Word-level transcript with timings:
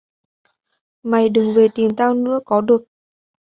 Mày 1.03 1.29
đừng 1.29 1.53
về 1.55 1.67
tìm 1.75 1.95
tao 1.95 2.13
nữa 2.13 2.39
có 2.45 2.61
được 2.61 2.83